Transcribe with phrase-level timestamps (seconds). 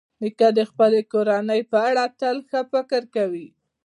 [0.21, 3.47] نیکه د خپلې کورنۍ په اړه تل ښه فکر کوي.